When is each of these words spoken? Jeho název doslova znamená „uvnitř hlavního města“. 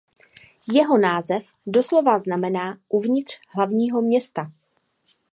Jeho 0.73 0.97
název 0.97 1.53
doslova 1.67 2.19
znamená 2.19 2.77
„uvnitř 2.89 3.39
hlavního 3.55 4.01
města“. 4.01 4.51